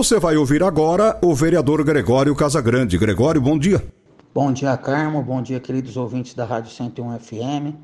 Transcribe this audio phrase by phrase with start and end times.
[0.00, 2.96] Você vai ouvir agora o vereador Gregório Casagrande.
[2.96, 3.86] Gregório, bom dia.
[4.32, 5.22] Bom dia, Carmo.
[5.22, 7.76] Bom dia, queridos ouvintes da Rádio 101 FM,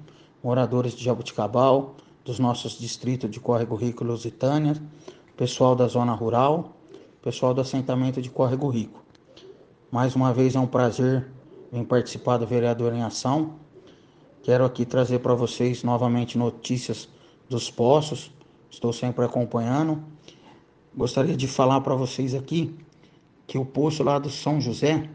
[0.42, 1.94] moradores de Jabuticabal,
[2.24, 4.82] dos nossos distritos de Córrego Rico e Lusitânia,
[5.36, 6.74] pessoal da zona rural,
[7.20, 9.04] pessoal do assentamento de Córrego Rico.
[9.92, 11.28] Mais uma vez é um prazer
[11.70, 13.56] vir participar do Vereador em Ação.
[14.42, 17.10] Quero aqui trazer para vocês novamente notícias
[17.46, 18.32] dos poços.
[18.70, 20.15] Estou sempre acompanhando
[20.96, 22.74] Gostaria de falar para vocês aqui
[23.46, 25.10] que o poço lá do São José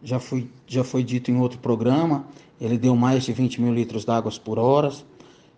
[0.00, 2.28] já foi, já foi dito em outro programa,
[2.60, 4.92] ele deu mais de 20 mil litros d'água por hora.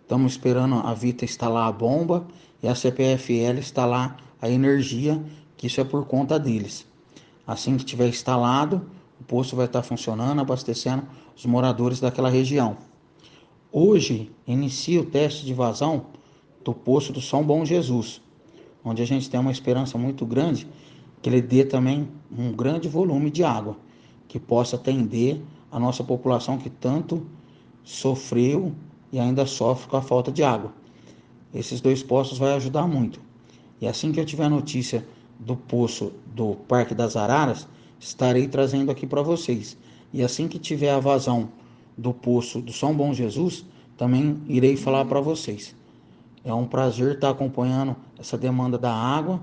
[0.00, 2.26] Estamos esperando a Vita instalar a bomba
[2.62, 5.22] e a CPFL instalar a energia,
[5.54, 6.86] que isso é por conta deles.
[7.46, 8.86] Assim que tiver instalado,
[9.20, 11.02] o poço vai estar funcionando, abastecendo
[11.36, 12.78] os moradores daquela região.
[13.70, 16.06] Hoje inicia o teste de vazão
[16.64, 18.23] do poço do São Bom Jesus
[18.84, 20.68] onde a gente tem uma esperança muito grande
[21.22, 23.78] que ele dê também um grande volume de água,
[24.28, 25.40] que possa atender
[25.72, 27.26] a nossa população que tanto
[27.82, 28.74] sofreu
[29.10, 30.72] e ainda sofre com a falta de água.
[31.54, 33.20] Esses dois poços vai ajudar muito.
[33.80, 35.06] E assim que eu tiver notícia
[35.38, 37.66] do poço do Parque das Araras,
[37.98, 39.78] estarei trazendo aqui para vocês.
[40.12, 41.48] E assim que tiver a vazão
[41.96, 43.64] do poço do São Bom Jesus,
[43.96, 45.74] também irei falar para vocês.
[46.44, 49.40] É um prazer estar acompanhando essa demanda da água.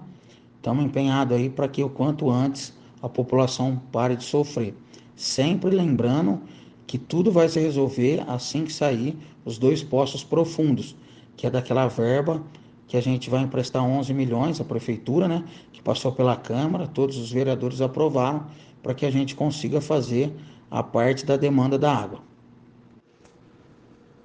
[0.58, 4.76] Estamos empenhados aí para que o quanto antes a população pare de sofrer.
[5.16, 6.42] Sempre lembrando
[6.86, 10.96] que tudo vai se resolver assim que sair os dois poços profundos,
[11.36, 12.44] que é daquela verba
[12.88, 17.18] que a gente vai emprestar 11 milhões à prefeitura, né, que passou pela Câmara, todos
[17.18, 18.46] os vereadores aprovaram
[18.84, 20.36] para que a gente consiga fazer
[20.70, 22.20] a parte da demanda da água.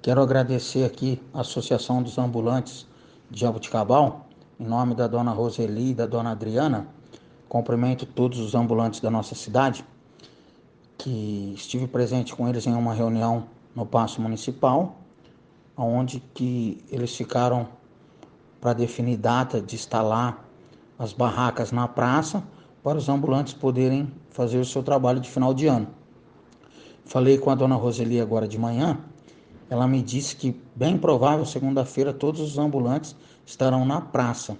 [0.07, 2.87] Quero agradecer aqui a Associação dos Ambulantes
[3.29, 4.25] de Jabuticabal,
[4.57, 6.87] em nome da dona Roseli e da dona Adriana.
[7.49, 9.83] Cumprimento todos os ambulantes da nossa cidade,
[10.97, 14.95] que estive presente com eles em uma reunião no Paço Municipal,
[15.75, 17.67] onde que eles ficaram
[18.61, 20.41] para definir data de instalar
[20.97, 22.41] as barracas na praça
[22.81, 25.89] para os ambulantes poderem fazer o seu trabalho de final de ano.
[27.03, 28.97] Falei com a dona Roseli agora de manhã
[29.69, 34.57] ela me disse que, bem provável, segunda-feira todos os ambulantes estarão na praça.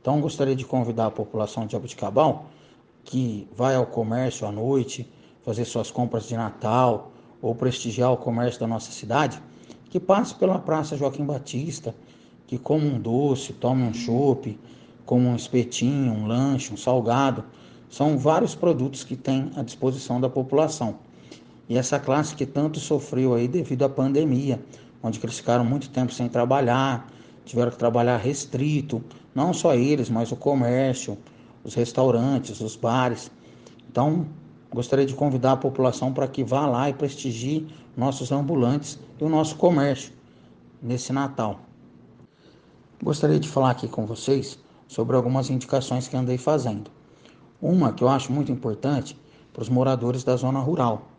[0.00, 2.46] Então, gostaria de convidar a população de Jabuticabal
[3.04, 5.08] que vai ao comércio à noite,
[5.44, 9.40] fazer suas compras de Natal ou prestigiar o comércio da nossa cidade,
[9.90, 11.94] que passe pela Praça Joaquim Batista,
[12.46, 14.58] que coma um doce, tome um chopp,
[15.04, 17.44] como um espetinho, um lanche, um salgado.
[17.90, 20.98] São vários produtos que tem à disposição da população.
[21.68, 24.62] E essa classe que tanto sofreu aí devido à pandemia,
[25.02, 27.08] onde eles ficaram muito tempo sem trabalhar,
[27.44, 29.02] tiveram que trabalhar restrito,
[29.34, 31.16] não só eles, mas o comércio,
[31.62, 33.30] os restaurantes, os bares.
[33.90, 34.26] Então,
[34.70, 37.66] gostaria de convidar a população para que vá lá e prestigie
[37.96, 40.12] nossos ambulantes e o nosso comércio
[40.82, 41.60] nesse Natal.
[43.02, 46.90] Gostaria de falar aqui com vocês sobre algumas indicações que andei fazendo.
[47.60, 49.18] Uma que eu acho muito importante
[49.52, 51.13] para os moradores da zona rural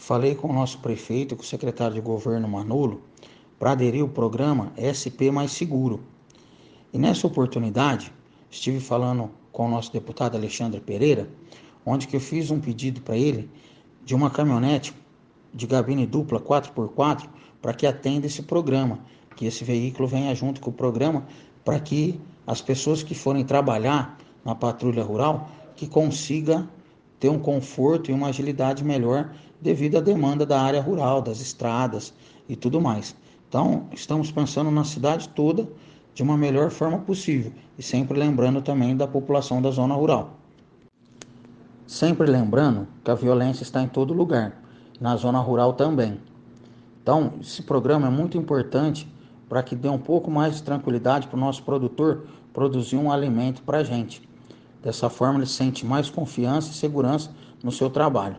[0.00, 3.02] Falei com o nosso prefeito com o secretário de governo Manolo
[3.58, 6.00] para aderir ao programa SP Mais Seguro.
[6.90, 8.10] E nessa oportunidade,
[8.50, 11.28] estive falando com o nosso deputado Alexandre Pereira,
[11.84, 13.50] onde que eu fiz um pedido para ele
[14.02, 14.94] de uma caminhonete
[15.52, 17.28] de gabine dupla 4x4
[17.60, 19.00] para que atenda esse programa,
[19.36, 21.26] que esse veículo venha junto com o programa
[21.62, 26.66] para que as pessoas que forem trabalhar na patrulha rural que consiga
[27.20, 29.30] ter um conforto e uma agilidade melhor
[29.60, 32.12] devido à demanda da área rural, das estradas
[32.48, 33.14] e tudo mais.
[33.48, 35.68] Então, estamos pensando na cidade toda
[36.14, 40.36] de uma melhor forma possível e sempre lembrando também da população da zona rural.
[41.86, 44.62] Sempre lembrando que a violência está em todo lugar,
[45.00, 46.20] na zona rural também.
[47.02, 49.08] Então, esse programa é muito importante
[49.48, 53.62] para que dê um pouco mais de tranquilidade para o nosso produtor produzir um alimento
[53.62, 54.22] para a gente.
[54.82, 57.30] Dessa forma, ele sente mais confiança e segurança
[57.62, 58.36] no seu trabalho.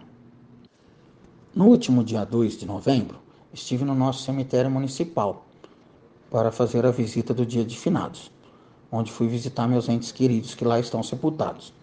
[1.54, 3.20] No último dia 2 de novembro,
[3.54, 5.46] estive no nosso cemitério municipal
[6.30, 8.32] para fazer a visita do dia de finados.
[8.90, 11.74] onde fui visitar meus entes queridos que lá estão sepultados.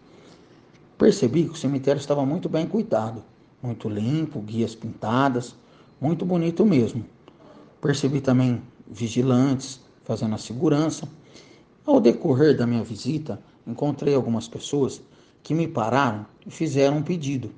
[0.97, 3.23] Percebi que o cemitério estava muito bem cuidado,
[3.63, 5.55] muito limpo, guias pintadas,
[6.01, 7.05] muito bonito mesmo.
[7.79, 11.07] Percebi também vigilantes fazendo a segurança.
[11.85, 15.03] Ao decorrer da minha visita, encontrei algumas pessoas
[15.43, 17.51] que me pararam e fizeram um pedido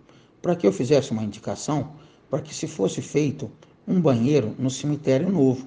[0.42, 1.99] para que eu fizesse uma indicação
[2.30, 3.50] para que se fosse feito
[3.86, 5.66] um banheiro no cemitério novo,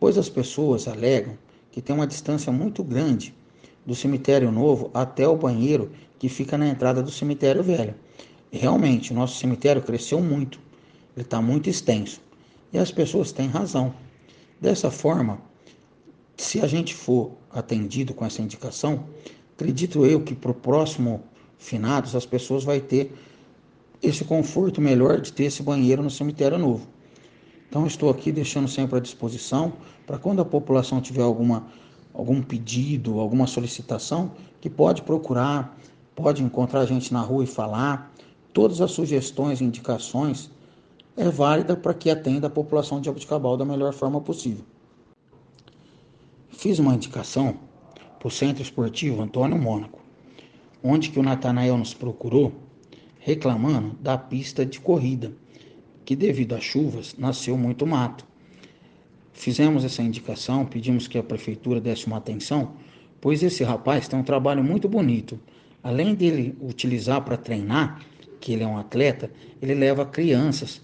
[0.00, 1.36] pois as pessoas alegam
[1.70, 3.34] que tem uma distância muito grande
[3.84, 7.94] do cemitério novo até o banheiro que fica na entrada do cemitério velho.
[8.50, 10.58] Realmente, o nosso cemitério cresceu muito,
[11.14, 12.20] ele está muito extenso.
[12.72, 13.94] E as pessoas têm razão.
[14.60, 15.38] Dessa forma,
[16.36, 19.04] se a gente for atendido com essa indicação,
[19.54, 21.22] acredito eu que para o próximo
[21.58, 23.12] finados as pessoas vão ter
[24.02, 26.86] esse conforto melhor de ter esse banheiro no cemitério novo.
[27.68, 29.72] Então estou aqui deixando sempre à disposição
[30.06, 31.66] para quando a população tiver alguma
[32.16, 35.78] algum pedido, alguma solicitação, que pode procurar,
[36.14, 38.10] pode encontrar a gente na rua e falar.
[38.54, 40.50] Todas as sugestões e indicações
[41.14, 44.64] é válida para que atenda a população de Jabuticabal da melhor forma possível.
[46.48, 47.58] Fiz uma indicação
[48.18, 50.00] para o Centro Esportivo Antônio Mônaco,
[50.82, 52.50] onde que o Natanael nos procurou
[53.26, 55.32] reclamando da pista de corrida,
[56.04, 58.24] que devido às chuvas nasceu muito mato.
[59.32, 62.74] Fizemos essa indicação, pedimos que a prefeitura desse uma atenção,
[63.20, 65.40] pois esse rapaz tem um trabalho muito bonito.
[65.82, 68.00] Além dele utilizar para treinar,
[68.40, 69.28] que ele é um atleta,
[69.60, 70.80] ele leva crianças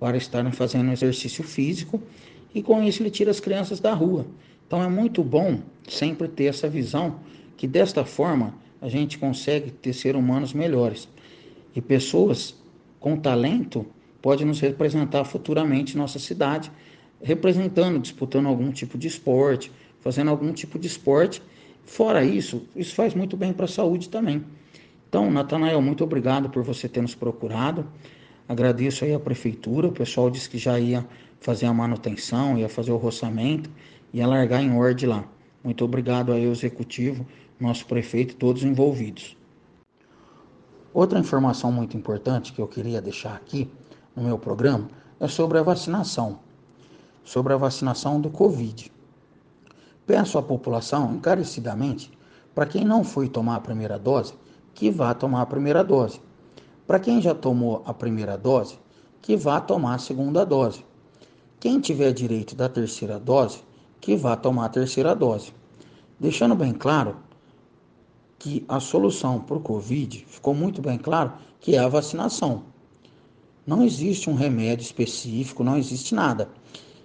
[0.00, 2.02] para estarem fazendo exercício físico
[2.52, 4.26] e com isso ele tira as crianças da rua.
[4.66, 7.20] Então é muito bom sempre ter essa visão
[7.56, 11.08] que desta forma a gente consegue ter seres humanos melhores.
[11.76, 12.54] E pessoas
[12.98, 13.84] com talento
[14.22, 16.72] podem nos representar futuramente nossa cidade,
[17.22, 19.70] representando, disputando algum tipo de esporte,
[20.00, 21.42] fazendo algum tipo de esporte.
[21.84, 24.42] Fora isso, isso faz muito bem para a saúde também.
[25.06, 27.86] Então, Natanael, muito obrigado por você ter nos procurado.
[28.48, 31.06] Agradeço aí a prefeitura, o pessoal disse que já ia
[31.40, 33.68] fazer a manutenção, ia fazer o roçamento
[34.14, 35.24] e largar em ordem lá.
[35.62, 37.26] Muito obrigado aí ao executivo,
[37.60, 39.36] nosso prefeito, todos envolvidos.
[40.96, 43.70] Outra informação muito importante que eu queria deixar aqui
[44.16, 44.88] no meu programa
[45.20, 46.38] é sobre a vacinação,
[47.22, 48.90] sobre a vacinação do Covid.
[50.06, 52.10] Peço à população encarecidamente,
[52.54, 54.32] para quem não foi tomar a primeira dose,
[54.72, 56.18] que vá tomar a primeira dose.
[56.86, 58.78] Para quem já tomou a primeira dose,
[59.20, 60.82] que vá tomar a segunda dose.
[61.60, 63.62] Quem tiver direito da terceira dose,
[64.00, 65.52] que vá tomar a terceira dose.
[66.18, 67.18] Deixando bem claro
[68.38, 72.64] que a solução para o Covid ficou muito bem claro que é a vacinação.
[73.66, 76.48] Não existe um remédio específico, não existe nada.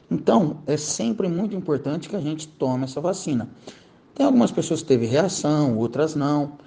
[0.10, 3.50] Então, é sempre muito importante que a gente tome essa vacina.
[4.14, 6.58] Tem algumas pessoas que teve reação, outras não,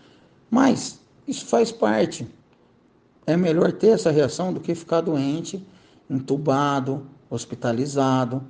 [0.50, 2.26] mas isso faz parte.
[3.26, 5.64] É melhor ter essa reação do que ficar doente,
[6.08, 8.42] entubado, hospitalizado.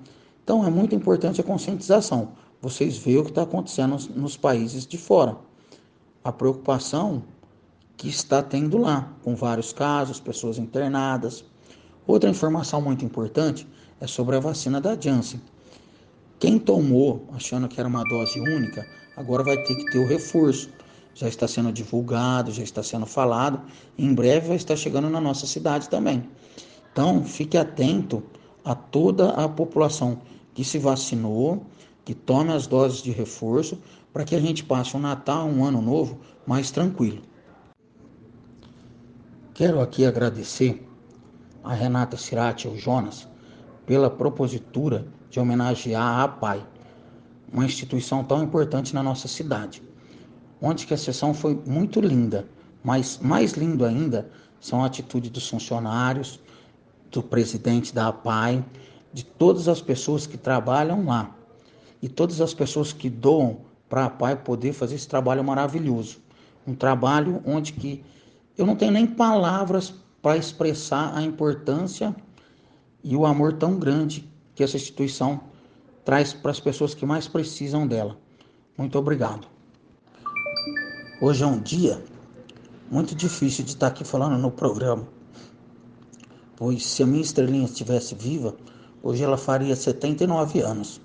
[0.43, 2.32] Então é muito importante a conscientização.
[2.61, 5.37] Vocês veem o que está acontecendo nos, nos países de fora.
[6.25, 7.23] A preocupação
[7.97, 11.44] que está tendo lá, com vários casos, pessoas internadas.
[12.06, 13.67] Outra informação muito importante
[14.00, 15.41] é sobre a vacina da Janssen.
[16.38, 18.87] Quem tomou achando que era uma dose única,
[19.17, 20.71] agora vai ter que ter o reforço.
[21.15, 23.61] Já está sendo divulgado, já está sendo falado,
[23.97, 26.28] em breve vai estar chegando na nossa cidade também.
[26.93, 28.23] Então, fique atento
[28.64, 30.21] a toda a população
[30.54, 31.66] que se vacinou,
[32.04, 33.78] que tome as doses de reforço,
[34.14, 37.21] para que a gente passe um Natal, um Ano Novo mais tranquilo.
[39.52, 40.88] Quero aqui agradecer
[41.64, 43.26] a Renata Cirati e o Jonas
[43.85, 46.64] pela propositura de homenagear a APAI,
[47.52, 49.83] uma instituição tão importante na nossa cidade,
[50.62, 52.47] onde que a sessão foi muito linda,
[52.85, 54.30] mas mais lindo ainda
[54.61, 56.38] são a atitude dos funcionários,
[57.11, 58.64] do presidente da APAI,
[59.12, 61.35] de todas as pessoas que trabalham lá
[62.00, 66.19] e todas as pessoas que doam para a APAI poder fazer esse trabalho maravilhoso.
[66.67, 68.05] Um trabalho onde que
[68.57, 72.14] eu não tenho nem palavras para expressar a importância
[73.03, 75.41] e o amor tão grande que essa instituição
[76.05, 78.17] traz para as pessoas que mais precisam dela.
[78.76, 79.47] Muito obrigado.
[81.21, 82.03] Hoje é um dia
[82.91, 85.07] muito difícil de estar aqui falando no programa,
[86.57, 88.55] pois se a minha estrelinha estivesse viva,
[89.03, 91.00] hoje ela faria 79 anos.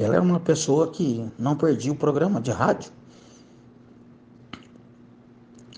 [0.00, 2.90] Ela é uma pessoa que não perdia o programa de rádio.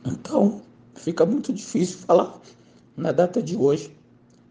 [0.07, 0.62] Então,
[0.95, 2.38] fica muito difícil falar
[2.97, 3.93] na data de hoje,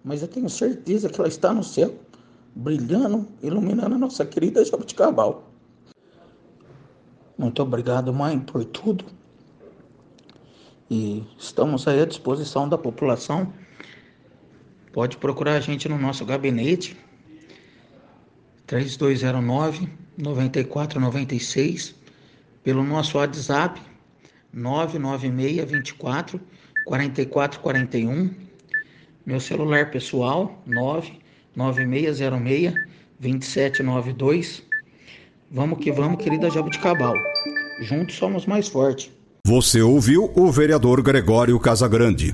[0.04, 1.96] mas eu tenho certeza que ela está no céu,
[2.54, 5.50] brilhando, iluminando a nossa querida Jabuticabal.
[7.38, 9.06] Muito obrigado, mãe, por tudo.
[10.90, 13.54] E estamos aí à disposição da população.
[14.92, 16.98] Pode procurar a gente no nosso gabinete
[18.72, 19.88] 3209
[20.18, 21.94] 9496
[22.64, 23.82] pelo nosso WhatsApp
[24.54, 26.40] 996 24
[26.86, 28.30] 4441
[29.26, 32.74] meu celular pessoal 99606
[33.20, 34.64] 2792
[35.54, 37.14] Vamos que vamos, querida Jabuticabal.
[37.82, 39.12] Juntos somos mais fortes.
[39.46, 42.34] Você ouviu o vereador Gregório Casagrande.